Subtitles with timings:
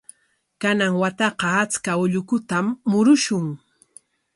[0.61, 3.45] Kanan wataqa achka ullukutam murushun.